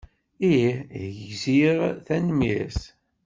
Ih, 0.53 0.67
gziɣ, 1.29 1.79
tanemmirt. 2.05 2.81